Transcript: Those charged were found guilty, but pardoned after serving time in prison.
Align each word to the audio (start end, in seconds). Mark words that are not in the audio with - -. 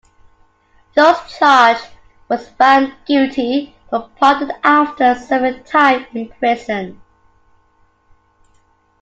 Those 0.95 1.19
charged 1.37 1.85
were 2.27 2.39
found 2.39 2.91
guilty, 3.05 3.75
but 3.91 4.15
pardoned 4.15 4.51
after 4.63 5.13
serving 5.13 5.63
time 5.65 6.07
in 6.15 6.27
prison. 6.39 6.99